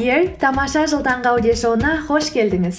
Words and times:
Ер 0.00 0.30
тамаша 0.40 0.86
жыл 0.88 1.02
таңғы 1.04 1.28
аудиошоуына 1.34 1.90
қош 2.06 2.30
келдіңіз 2.32 2.78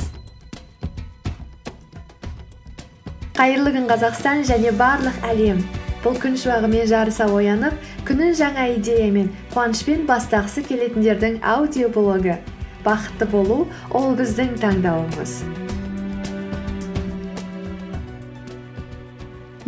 қайырлы 3.37 3.71
күн 3.75 3.85
қазақстан 3.89 4.41
және 4.45 4.71
барлық 4.77 5.15
әлем. 5.29 5.59
Бұл 6.01 6.17
күн 6.21 6.35
шуағымен 6.37 6.87
жарыса 6.89 7.25
оянып 7.29 7.73
күнін 8.05 8.35
жаңа 8.37 8.67
идеямен 8.75 9.29
қуанышпен 9.53 10.07
бастағысы 10.09 10.61
келетіндердің 10.65 11.39
аудиоблогы 11.45 12.39
бақытты 12.85 13.27
болу 13.31 13.59
ол 13.97 14.15
біздің 14.19 14.55
таңдауымыз. 14.61 15.35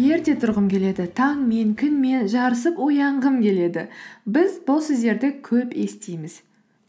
Ерте 0.01 0.37
тұрғым 0.41 0.69
келеді 0.69 1.05
таңмен 1.17 1.75
күнмен 1.77 2.25
жарысып 2.33 2.81
оянғым 2.81 3.41
келеді. 3.45 3.87
Біз 4.25 4.57
бұл 4.65 4.81
сөздерді 4.85 5.35
көп 5.45 5.77
естиміз. 5.77 6.41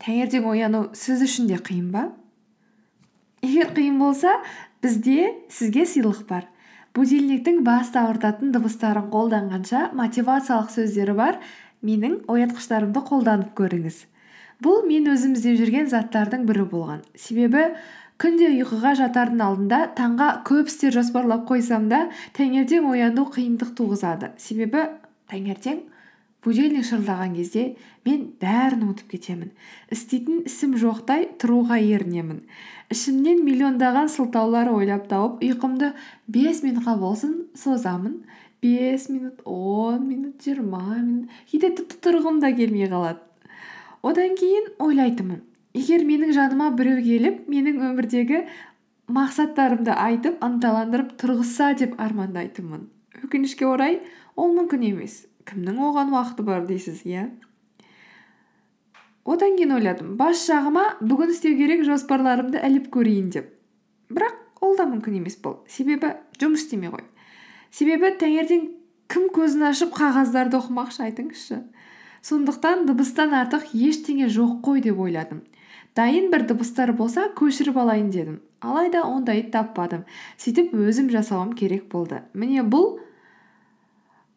Таңертең 0.05 0.47
ояну 0.51 0.83
сіз 0.93 1.25
үшін 1.25 1.49
де 1.49 1.57
қиын 1.57 1.89
ба? 1.95 2.09
Егер 3.45 3.73
қиын 3.77 3.97
болса 4.01 4.37
бізде 4.85 5.33
сізге 5.49 5.87
сыйлық 5.89 6.25
бар. 6.29 6.49
Будильниктің 6.95 7.63
басты 7.67 7.99
ауыртатын 7.99 8.53
дыбыстарын 8.55 9.09
қолданғанша 9.11 9.89
мотивациялық 9.99 10.71
сөздері 10.71 11.17
бар. 11.19 11.41
Менің 11.85 12.21
оятқыштарымды 12.31 13.03
қолданып 13.09 13.57
көріңіз. 13.59 13.97
Бұл 14.65 14.85
мен 14.87 15.09
өзім 15.11 15.35
іздеп 15.35 15.59
жүрген 15.59 15.91
заттардың 15.91 16.45
бірі 16.49 16.69
болған. 16.71 17.03
Себебі 17.19 17.73
күнде 18.23 18.53
ұйқыға 18.61 18.95
жатардың 19.01 19.43
алдында 19.43 19.81
таңға 19.99 20.29
көп 20.47 20.71
істер 20.71 20.95
жоспарлап 20.95 21.49
қойсам 21.49 21.91
да 21.91 22.05
таңертең 22.39 22.87
ояну 22.93 23.27
қиындық 23.35 23.75
туғызады. 23.81 24.31
Себебі 24.39 24.87
таңертең 25.33 25.83
будильник 26.45 26.85
шырылдаған 26.85 27.35
кезде 27.39 27.65
мен 28.05 28.27
бәрін 28.43 28.85
ұмытып 28.87 29.15
кетемін. 29.15 29.51
Істейтін 29.95 30.45
ісім 30.49 30.77
жоқтай 30.81 31.27
тұруға 31.41 31.79
ерінемін. 31.81 32.43
Ішімнен 32.93 33.41
миллиондаған 33.47 34.11
сылтаулар 34.13 34.71
ойлап 34.75 35.09
тауып 35.09 35.41
ұйқымды 35.45 35.95
бес 36.29 36.63
минутқа 36.67 36.99
болсын 37.01 37.47
созамын. 37.57 38.21
Бес 38.63 39.09
минут 39.09 39.41
он 39.45 40.07
минут 40.09 40.45
жиырма 40.45 41.01
минут. 41.01 41.33
Кейде 41.51 41.73
тіпті 41.81 42.01
тұрғым 42.05 42.41
да 42.41 42.53
келмей 42.53 42.89
қалады. 42.89 43.21
Одан 44.05 44.37
кейін 44.37 44.71
ойлайтынмын. 44.79 45.43
Егер 45.75 46.05
менің 46.07 46.33
жаныма 46.37 46.71
біреу 46.77 47.01
келіп 47.03 47.49
менің 47.51 47.81
өмірдегі 47.89 48.45
мақсаттарымды 49.13 49.93
айтып 49.97 50.45
ынталандырып 50.45 51.17
тұрғызса 51.21 51.73
деп 51.81 51.97
армандайтынмын. 52.01 52.87
Өкінішке 53.25 53.67
орай 53.69 53.99
ол 54.37 54.55
мүмкін 54.55 54.85
емес. 54.93 55.25
Кімнің 55.49 55.81
оған 55.91 56.13
уақыты 56.15 56.47
бар 56.47 56.67
дейсіз 56.69 57.03
иә? 57.09 57.29
Одан 59.25 59.57
кейін 59.57 59.79
ойладым 59.79 60.15
бас 60.21 60.45
жағыма 60.49 60.99
бүгін 61.01 61.33
істеу 61.33 61.57
керек 61.57 61.85
жоспарларымды 61.89 62.61
іліп 62.61 62.91
көрейін 62.93 63.33
деп. 63.33 63.51
Бірақ 64.13 64.63
ол 64.65 64.77
да 64.77 64.85
мүмкін 64.89 65.21
емес 65.23 65.39
бұл 65.41 65.63
себебі 65.69 66.13
жұмыс 66.41 66.67
істемей 66.67 66.93
ғой 66.93 67.05
себебі 67.75 68.13
таңертең 68.21 68.69
кім 69.11 69.31
көзін 69.35 69.67
ашып 69.71 69.95
қағаздарды 69.97 70.59
оқымақшы 70.61 71.03
айтыңызшы. 71.09 71.61
Сондықтан 72.25 72.87
дыбыстан 72.89 73.35
артық 73.37 73.73
ештеңе 73.75 74.29
жоқ 74.33 74.61
қой 74.65 74.83
деп 74.85 75.01
ойладым. 75.03 75.43
Дайын 75.99 76.31
бір 76.33 76.47
дыбыстар 76.49 76.93
болса 76.97 77.27
көшіріп 77.37 77.77
алайын 77.83 78.11
дедім. 78.15 78.39
Алайда 78.61 79.03
ондайды 79.05 79.51
таппадым. 79.55 80.07
Сөйтіп 80.39 80.73
өзім 80.75 81.11
жасауым 81.13 81.53
керек 81.59 81.89
болды. 81.91 82.23
Міне 82.33 82.63
бұл 82.63 83.01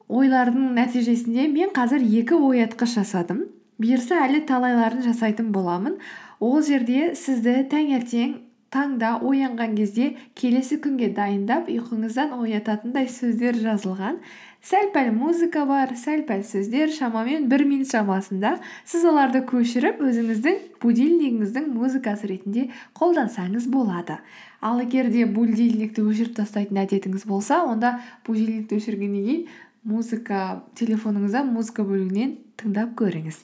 ойлардың 0.08 0.74
нәтижесінде 0.78 1.48
мен 1.52 1.72
қазір 1.76 2.04
екі 2.22 2.40
оятқыш 2.50 2.98
жасадым. 3.02 3.46
Бұйырса 3.82 4.24
әлі 4.26 4.42
талайларын 4.50 5.04
жасайтын 5.06 5.52
боламын. 5.54 5.98
Ол 6.40 6.62
жерде 6.66 7.14
сізді 7.18 7.64
таңертең 7.72 8.38
таңда 8.74 9.18
оянған 9.24 9.76
кезде 9.78 10.10
келесі 10.36 10.78
күнге 10.84 11.12
дайындап 11.16 11.70
ұйқыңыздан 11.72 12.34
оятатындай 12.36 13.08
сөздер 13.12 13.58
жазылған. 13.62 14.20
Сәл 14.68 14.90
пәл 14.92 15.14
музыка 15.16 15.64
бар 15.70 15.94
сәл 15.96 16.26
пәл 16.28 16.42
сөздер 16.44 16.92
шамамен 16.92 17.46
бір 17.52 17.64
минут 17.70 17.92
шамасында 17.94 18.58
сіз 18.90 19.06
оларды 19.08 19.44
көшіріп 19.48 20.02
өзіңіздің 20.04 20.58
будильнигіңіздің 20.82 21.70
музыкасы 21.72 22.28
ретінде 22.34 22.68
қолдансаңыз 22.98 23.70
болады. 23.72 24.18
Ал 24.60 24.82
егер 24.82 25.12
де 25.14 25.24
будильникті 25.30 26.04
өшіріп 26.04 26.36
тастайтын 26.42 26.82
әдетіңіз 26.84 27.28
болса 27.30 27.62
онда 27.64 28.00
будильникті 28.28 28.82
өшіргеннен 28.82 29.30
кейін 29.30 29.48
музыка 29.88 30.64
телефоныңызда 30.78 31.44
музыка 31.48 31.86
бөлігінен 31.88 32.36
тыңдап 32.60 32.98
көріңіз. 33.00 33.40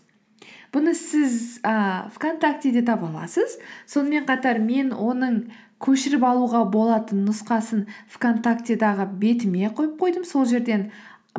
Бұны 0.73 0.91
сіз 0.97 1.61
ә, 1.63 2.09
вконтактеде 2.11 2.81
таба 2.83 3.07
аласыз. 3.11 3.59
Сонымен 3.87 4.25
қатар 4.27 4.59
мен 4.59 4.91
оның 4.91 5.45
көшіріп 5.83 6.25
алуға 6.27 6.65
болатын 6.71 7.23
нұсқасын 7.27 7.85
вконтактедағы 8.11 9.07
бетіме 9.21 9.69
қойып 9.71 9.95
қойдым. 10.01 10.27
Сол 10.27 10.45
жерден 10.49 10.89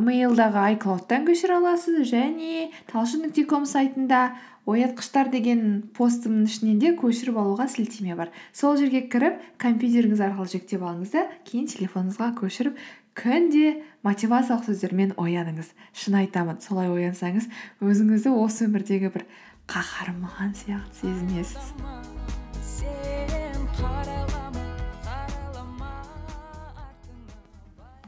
мейлдағы 0.00 0.62
айклаудтан 0.70 1.26
көшіре 1.28 1.58
аласыз 1.58 2.08
және 2.10 2.70
талшын 2.90 3.26
нүкте 3.26 3.44
ком 3.50 3.66
сайтында 3.68 4.32
оятқыштар 4.66 5.28
деген 5.30 5.84
постымның 5.96 6.48
ішінен 6.48 6.80
де 6.80 6.94
көшіріп 6.96 7.36
алуға 7.38 7.68
сілтеме 7.68 8.16
бар. 8.16 8.32
Сол 8.52 8.78
жерге 8.80 9.04
кіріп 9.12 9.42
компьютеріңіз 9.60 10.22
арқылы 10.24 10.50
жүктеп 10.56 10.82
алыңыз 10.82 11.12
да 11.12 11.26
кейін 11.50 11.68
телефоныңызға 11.74 12.30
көшіріп 12.40 12.78
күнде 13.14 13.82
мотивациялық 14.06 14.66
сөздермен 14.68 15.14
ояныңыз. 15.20 15.70
Шын 15.94 16.18
айтамын 16.24 16.60
солай 16.64 16.90
оянсаңыз 16.90 17.48
өзіңізді 17.84 18.34
осы 18.34 18.66
өмірдегі 18.68 19.12
бір 19.14 19.26
қаһарман 19.70 20.54
сияқты 20.58 21.04
сезінесіз. 21.04 21.72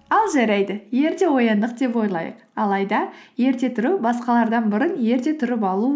Ал 0.06 0.28
жарайды 0.30 0.82
ерте 0.94 1.26
ояндық 1.26 1.78
деп 1.78 1.96
ойлайық. 1.98 2.42
Алайда 2.54 3.08
ерте 3.36 3.70
тұру 3.74 3.96
басқалардан 4.02 4.70
бұрын 4.70 4.98
ерте 5.02 5.34
тұрып 5.38 5.66
алу 5.66 5.90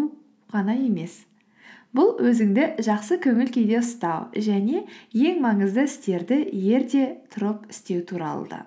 ғана 0.51 0.75
емес. 0.75 1.21
Бұл 1.95 2.17
өзіңді 2.23 2.83
жақсы 2.83 3.19
көңіл 3.23 3.51
күйде 3.51 3.79
ұстау 3.79 4.29
және 4.35 4.85
ең 5.11 5.41
маңызды 5.43 5.87
істерді 5.87 6.43
ерте 6.75 7.07
тұрып 7.33 7.67
істеу 7.71 8.03
туралы 8.07 8.47
да. 8.51 8.61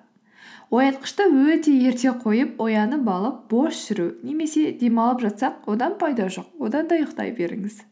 Оятқышты 0.74 1.26
өте 1.30 1.72
ерте 1.86 2.10
қойып 2.24 2.60
оянып 2.62 3.08
алып 3.08 3.42
бос 3.50 3.80
жүру 3.86 4.10
немесе 4.26 4.72
демалып 4.80 5.22
жатсақ 5.26 5.68
одан 5.70 5.98
пайда 6.00 6.26
жоқ 6.26 6.64
одан 6.66 6.88
да 6.90 6.98
ұйықтай 6.98 7.34
беріңіз. 7.36 7.82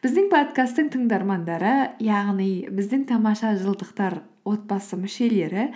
Біздің 0.00 0.30
подкасттың 0.32 0.88
тыңдармандары 0.94 1.74
яғни 2.00 2.68
біздің 2.72 3.06
тамаша 3.10 3.54
жылдықтар 3.60 4.20
отбасы 4.48 4.96
мүшелері 5.00 5.66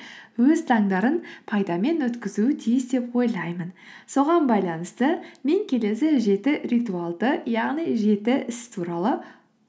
өз 0.41 0.65
таңдарын 0.69 1.21
пайдамен 1.51 2.01
өткізуі 2.09 2.57
тиіс 2.65 2.89
деп 2.95 3.17
ойлаймын. 3.17 3.75
Соған 4.09 4.49
байланысты 4.49 5.19
мен 5.45 5.67
келесі 5.69 6.17
жеті 6.25 6.59
ритуалды 6.73 7.39
яғни 7.45 7.93
жеті 8.01 8.41
іс 8.49 8.65
туралы 8.75 9.19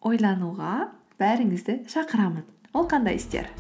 ойлануға 0.01 0.89
бәріңізді 1.19 1.83
шақырамын. 1.91 2.47
Ол 2.75 2.87
қандай 2.91 3.19
істер? 3.19 3.51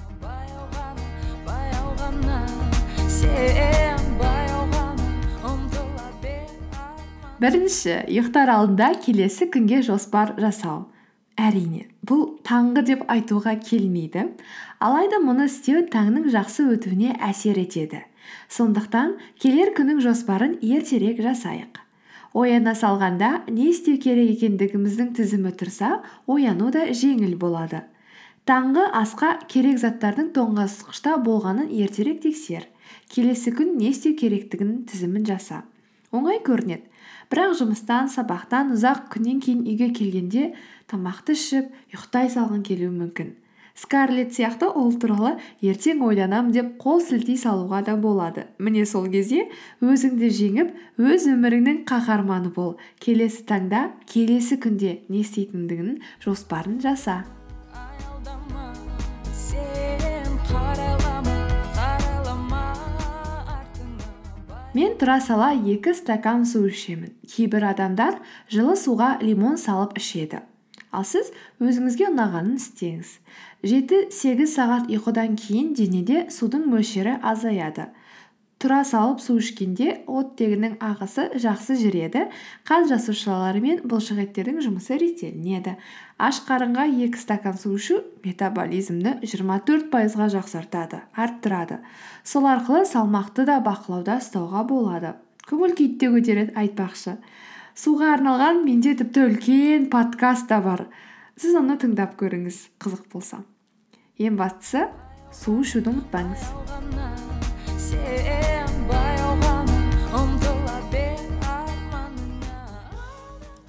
Бірінші 7.45 7.91
ұйықтар 8.09 8.49
алдында 8.49 8.87
келесі 9.05 9.45
күнге 9.53 9.83
жоспар 9.85 10.31
жасау. 10.41 10.87
Әрине 11.37 11.83
бұл 12.07 12.23
таңғы 12.47 12.81
деп 12.87 13.01
айтуға 13.11 13.53
келмейді. 13.61 14.23
Алайда 14.81 15.19
мұны 15.21 15.45
істеу 15.49 15.83
таңның 15.93 16.29
жақсы 16.33 16.65
өтуіне 16.73 17.11
әсер 17.21 17.59
етеді. 17.61 18.01
Сондықтан 18.49 19.17
келер 19.41 19.75
күннің 19.77 20.01
жоспарын 20.01 20.55
ертерек 20.63 21.21
жасайық. 21.21 21.83
Ояна 22.33 22.73
салғанда 22.73 23.43
не 23.51 23.69
істеу 23.75 23.99
керек 24.01 24.31
екендігіміздің 24.39 25.13
тізімі 25.19 25.53
тұрса 25.59 25.99
ояну 26.25 26.71
да 26.73 26.87
жеңіл 26.97 27.37
болады. 27.37 27.83
Таңғы 28.49 28.87
асқа 29.03 29.35
керек 29.51 29.77
заттардың 29.83 30.33
тоңазытқышта 30.33 31.19
болғанын 31.21 31.69
ертерек 31.69 32.23
тексер. 32.25 32.65
Келесі 33.13 33.53
күн 33.53 33.77
не 33.77 33.93
істеу 33.93 34.17
керектігінің 34.17 34.83
тізімін 34.89 35.29
жаса. 35.29 35.61
Оңай 36.15 36.41
көрінеді. 36.41 36.94
Бірақ 37.31 37.55
жұмыстан 37.61 38.11
сабақтан 38.11 38.73
ұзақ 38.75 39.07
күннен 39.15 39.41
кейін 39.45 39.65
үйге 39.65 39.89
келгенде 39.95 40.51
тамақты 40.91 41.35
ішіп 41.37 41.73
ұйықтай 41.93 42.31
салғың 42.35 42.63
келуі 42.67 42.93
мүмкін. 42.93 43.33
Скарлетт 43.75 44.31
сияқты 44.37 44.69
ол 44.71 44.93
туралы 44.95 45.33
ертең 45.59 45.99
ойланамын 46.07 46.53
деп 46.55 46.69
қол 46.79 47.01
сілтей 47.03 47.35
салуға 47.35 47.81
да 47.83 47.97
болады. 47.99 48.45
Міне 48.57 48.85
сол 48.87 49.09
кезде 49.11 49.49
өзіңді 49.83 50.31
жеңіп 50.39 50.71
өз 50.95 51.27
өміріңнің 51.33 51.83
қаһарманы 51.89 52.53
бол. 52.55 52.77
Келесі 53.03 53.43
таңда 53.49 53.89
келесі 54.07 54.61
күнде 54.63 55.01
не 55.09 55.25
істейтіндігінің 55.25 55.99
жоспарын 56.23 56.79
жаса. 56.79 57.25
Мен 64.75 64.97
тұра 64.99 65.21
сала 65.23 65.53
екі 65.55 65.93
стакан 65.95 66.43
су 66.45 66.65
ішемін. 66.67 67.13
Кейбір 67.31 67.69
адамдар 67.71 68.19
жылы 68.51 68.75
суға 68.75 69.15
лимон 69.23 69.55
салып 69.57 69.95
ішеді. 70.01 70.41
Ал 70.91 71.07
сіз 71.07 71.31
өзіңізге 71.63 72.09
ұнағанын 72.11 72.57
істеңіз. 72.59 73.13
Жеті 73.63 74.01
сегіз 74.11 74.51
сағат 74.55 74.91
ұйқыдан 74.91 75.37
кейін 75.39 75.73
денеде 75.79 76.25
судың 76.31 76.67
мөлшері 76.71 77.17
азаяды. 77.23 77.87
Тұра 78.65 78.79
салып 78.81 79.19
су 79.21 79.35
ішкенде 79.37 79.91
оттегінің 80.09 80.79
ағысы 80.81 81.27
жақсы 81.37 81.75
жүреді. 81.77 82.23
Қан 82.65 82.87
жасушалары 82.89 83.61
мен 83.61 83.83
бұлшықеттердің 83.85 84.57
жұмысы 84.65 84.97
реттелінеді. 84.97 85.75
Аш 86.17 86.39
қарынға 86.47 86.87
екі 87.05 87.21
стакан 87.21 87.59
су 87.61 87.75
ішу 87.77 87.99
метаболизмді 88.25 89.19
жиырма 89.21 89.59
төрт 89.67 89.91
пайызға 89.93 90.31
жақсартады 90.33 91.03
арттырады. 91.13 91.77
Сол 92.25 92.49
арқылы 92.49 92.87
салмақты 92.89 93.45
да 93.45 93.59
бақылауда 93.61 94.17
ұстауға 94.23 94.65
болады. 94.65 95.13
Көңіл 95.45 95.77
күйді 95.77 96.01
де 96.01 96.09
көтереді 96.15 96.57
айтпақшы. 96.57 97.19
Суға 97.77 98.15
арналған 98.15 98.63
менде 98.65 98.95
тіпті 98.97 99.27
үлкен 99.27 99.89
подкаст 99.93 100.49
та 100.49 100.57
бар. 100.65 100.87
Сіз 101.37 101.59
оны 101.61 101.77
тыңдап 101.77 102.17
көріңіз 102.17 102.63
қызық 102.81 103.11
болса. 103.13 103.43
Ең 104.17 104.41
бастысы 104.41 104.87
су 105.29 105.59
ішуді 105.61 105.93
ұмытпаңыз. 105.93 106.49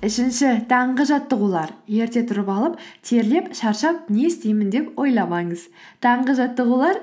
Үшінші 0.07 0.53
таңғы 0.71 1.07
жаттығулар 1.11 1.73
ерте 1.91 2.23
тұрып 2.29 2.51
алып 2.53 2.79
терлеп 3.07 3.51
шаршап 3.59 4.07
не 4.13 4.29
істеймін 4.29 4.71
деп 4.71 5.01
ойламаңыз. 5.03 5.67
Таңғы 6.05 6.37
жаттығулар 6.39 7.01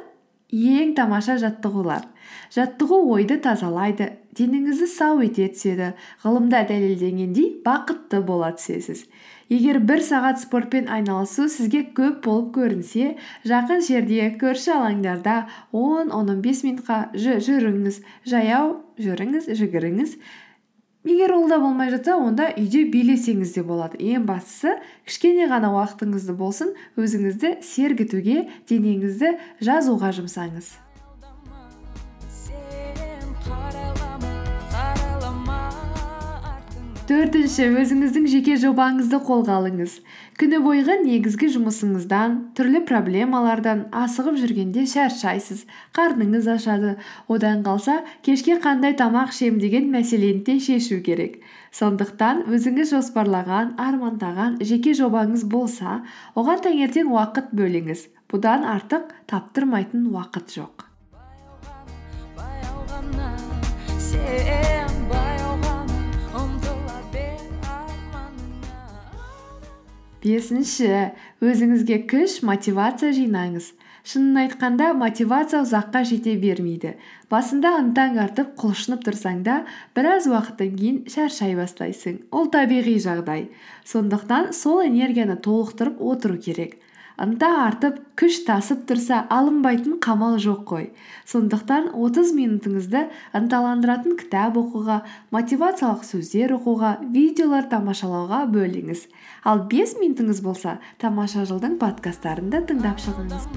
ең 0.53 0.93
тамаша 0.95 1.35
жаттығулар. 1.41 2.05
Жаттығу 2.53 2.99
ойды 3.11 3.39
тазалайды 3.43 4.11
денеңізді 4.37 4.87
сау 4.89 5.19
ете 5.25 5.49
түседі 5.51 5.89
ғылымда 6.23 6.63
дәлелденгендей 6.69 7.49
бақытты 7.65 8.21
бола 8.23 8.53
түсесіз. 8.55 9.03
Егер 9.51 9.81
бір 9.83 9.99
сағат 10.05 10.39
спортпен 10.41 10.87
айналысу 10.93 11.49
сізге 11.51 11.83
көп 11.97 12.21
болып 12.25 12.53
көрінсе 12.55 13.17
жақын 13.49 13.83
жерде 13.83 14.29
көрші 14.39 14.71
алаңдарда 14.77 15.35
он 15.71 16.13
он 16.15 16.31
он 16.31 16.41
бес 16.45 16.63
минутқа 16.63 17.11
жүріңіз 17.17 17.99
жаяу 18.29 18.77
жүріңіз 19.03 19.51
жүгіріңіз 19.59 20.17
егер 21.07 21.33
ол 21.35 21.47
да 21.51 21.59
болмай 21.59 21.91
жатса 21.93 22.15
онда 22.17 22.51
үйде 22.57 22.83
билесеңіз 22.93 23.55
де 23.57 23.63
болады. 23.63 23.99
Ең 23.99 24.27
бастысы 24.29 24.77
кішкене 25.07 25.49
ғана 25.51 25.73
уақытыңызды 25.75 26.35
болсын 26.39 26.73
өзіңізді 26.99 27.57
сергітуге 27.63 28.47
денеңізді 28.71 29.37
жазуға 29.63 30.13
жұмсаңыз. 30.19 30.82
Төртінші 37.03 37.65
өзіңіздің 37.81 38.27
жеке 38.31 38.53
жобаңызды 38.61 39.17
қолға 39.27 39.57
алыңыз. 39.59 39.97
Күні 40.39 40.59
бойғы 40.63 40.95
негізгі 41.01 41.49
жұмысыңыздан 41.51 42.37
түрлі 42.55 42.79
проблемалардан 42.87 43.81
асығып 43.91 44.37
жүргенде 44.39 44.85
шаршайсыз 44.87 45.65
қарныңыз 45.97 46.47
ашады. 46.53 46.93
Одан 47.27 47.65
қалса 47.67 47.97
кешке 48.23 48.55
қандай 48.63 48.95
тамақ 48.95 49.35
ішемін 49.35 49.59
деген 49.59 49.91
мәселені 49.91 50.45
де 50.47 50.57
шешу 50.63 51.01
керек. 51.03 51.41
Сондықтан 51.75 52.45
өзіңіз 52.47 52.95
жоспарлаған 52.95 53.75
армандаған 53.75 54.61
жеке 54.63 54.95
жобаңыз 54.95 55.43
болса 55.51 55.99
оған 56.39 56.63
таңертең 56.63 57.11
уақыт 57.11 57.51
бөліңіз. 57.51 58.07
Бұдан 58.31 58.63
артық 58.63 59.11
таптырмайтын 59.27 60.07
уақыт 60.13 60.55
жоқ. 60.55 60.87
Бесінші 70.23 70.89
өзіңізге 71.43 72.03
күш 72.07 72.39
мотивация 72.47 73.11
жинаңыз. 73.15 73.73
Шынын 74.03 74.39
айтқанда 74.41 74.89
мотивация 74.99 75.61
ұзаққа 75.63 76.01
жете 76.07 76.33
бермейді. 76.39 76.93
Басында 77.31 77.71
ынтаң 77.79 78.17
артып 78.23 78.49
құлшынып 78.59 79.05
тұрсаң 79.05 79.43
да 79.45 79.61
біраз 79.95 80.27
уақыттан 80.31 80.73
кейін 80.79 80.97
шаршай 81.11 81.55
бастайсың. 81.55 82.17
Ол 82.31 82.49
табиғи 82.51 82.97
жағдай. 83.03 83.45
Сондықтан 83.87 84.51
сол 84.55 84.83
энергияны 84.83 85.37
толықтырып 85.39 86.03
отыру 86.03 86.35
керек. 86.35 86.75
Ынта 87.21 87.49
артып 87.65 87.99
күш 88.19 88.39
тасып 88.47 88.85
тұрса 88.89 89.23
алынбайтын 89.33 89.99
қамал 90.03 90.37
жоқ 90.41 90.63
қой. 90.69 90.85
Сондықтан 91.29 91.91
30 91.93 92.33
минутыңызды 92.37 93.03
ынталандыратын 93.37 94.17
кітап 94.19 94.57
оқуға 94.61 95.01
мотивациялық 95.35 96.05
сөздер 96.07 96.55
оқуға 96.57 96.95
видеолар 97.13 97.69
тамашалауға 97.69 98.43
бөліңіз. 98.55 99.05
Ал 99.45 99.67
5 99.69 99.97
минутыңыз 100.01 100.41
болса 100.45 100.79
тамаша 100.97 101.45
жылдың 101.49 101.77
подкасттарын 101.81 102.49
да 102.49 102.63
тыңдап 102.65 102.97
шығыңыз. 103.03 103.47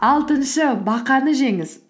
Алтыншы 0.00 0.72
бақаны 0.80 1.36
жеңіз. 1.36 1.89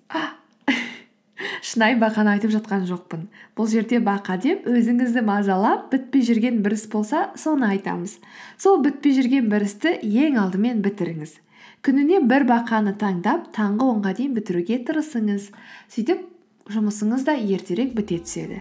Шынайы 1.71 1.99
бақаны 2.01 2.33
айтып 2.35 2.51
жатқан 2.51 2.87
жоқпын. 2.89 3.29
Бұл 3.55 3.69
жерде 3.71 4.01
бақа 4.03 4.35
деп 4.43 4.65
өзіңізді 4.67 5.23
мазалап 5.23 5.87
бітпей 5.93 6.25
жүрген 6.27 6.59
бір 6.65 6.75
іс 6.75 6.89
болса 6.91 7.29
соны 7.39 7.69
айтамыз. 7.77 8.17
Сол 8.59 8.81
бітпей 8.83 9.15
жүрген 9.15 9.47
бір 9.53 9.69
істі 9.69 9.95
ең 10.03 10.41
алдымен 10.43 10.83
бітіріңіз. 10.83 11.37
Күніне 11.87 12.19
бір 12.27 12.49
бақаны 12.49 12.97
таңдап 12.99 13.53
таңғы 13.55 13.87
онға 13.95 14.17
дейін 14.19 14.35
бітіруге 14.35 14.81
тырысыңыз. 14.89 15.47
Сөйтіп 15.95 16.27
жұмысыңыз 16.75 17.25
да 17.29 17.37
ертерек 17.39 17.95
біте 17.95 18.19
түседі. 18.19 18.61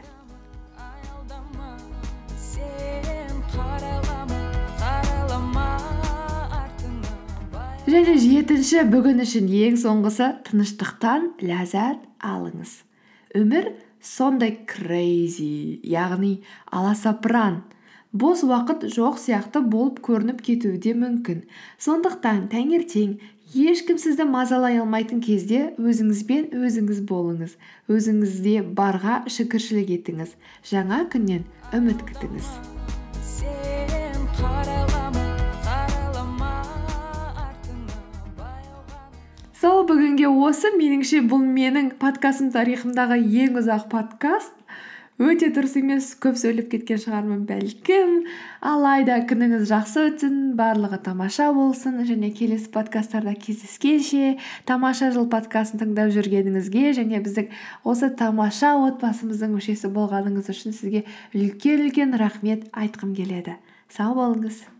Және 7.90 8.20
жетінші 8.22 8.84
бүгін 8.92 9.24
үшін 9.26 9.50
ең 9.50 9.80
соңғысы 9.82 10.28
тыныштықтан 10.46 11.32
ләззат 11.42 12.06
алыңыз. 12.22 12.89
Өмір 13.36 13.74
сондай 14.02 14.56
крейзи 14.66 15.82
яғни 15.84 16.40
аласапыран. 16.72 17.64
Бос 18.12 18.42
уақыт 18.42 18.88
жоқ 18.90 19.20
сияқты 19.22 19.62
болып 19.62 20.00
көрініп 20.02 20.40
кетуі 20.42 20.80
де 20.82 20.96
мүмкін. 20.98 21.44
Сондықтан 21.78 22.48
таңертең 22.50 23.20
ешкім 23.54 24.00
сізді 24.02 24.26
мазалай 24.30 24.80
алмайтын 24.82 25.22
кезде 25.22 25.76
өзіңізбен 25.78 26.50
өзіңіз 26.58 27.04
болыңыз. 27.12 27.54
Өзіңізде 27.90 28.64
барға 28.74 29.22
шүкіршілік 29.30 29.94
етіңіз. 30.00 30.34
Жаңа 30.66 31.04
күннен 31.14 31.46
үміт 31.70 32.02
күтіңіз. 32.10 32.50
Сол 39.60 39.82
бүгінге 39.84 40.30
осы 40.48 40.70
меніңше 40.72 41.20
бұл 41.28 41.42
менің 41.44 41.90
подкастым 42.00 42.48
тарихымдағы 42.54 43.18
ең 43.44 43.58
ұзақ 43.60 43.90
подкаст. 43.92 44.54
Өте 45.20 45.50
дұрыс 45.52 45.74
емес 45.76 46.14
көп 46.24 46.38
сөйлеп 46.40 46.70
кеткен 46.72 47.02
шығармын 47.04 47.42
бәлкім. 47.50 48.14
Алайда 48.64 49.18
күніңіз 49.28 49.66
жақсы 49.68 50.06
өтсін 50.14 50.40
барлығы 50.56 51.02
тамаша 51.10 51.50
болсын. 51.52 52.00
Және 52.08 52.32
келесі 52.40 52.72
подкасттарда 52.72 53.36
кездескенше 53.36 54.38
тамаша 54.70 55.12
жыл 55.12 55.28
подкастын 55.28 55.84
тыңдап 55.84 56.16
жүргеніңізге 56.16 56.96
және 57.02 57.20
біздің 57.28 57.52
осы 57.84 58.14
тамаша 58.16 58.78
отбасымыздың 58.88 59.58
мүшесі 59.60 59.92
болғаныңыз 59.92 60.56
үшін 60.56 60.80
сізге 60.80 61.04
үлкен 61.36 61.84
үлкен 61.90 62.16
рахмет 62.16 62.70
айтқым 62.72 63.12
келеді. 63.12 63.60
Сау 63.92 64.16
болыңыз. 64.16 64.79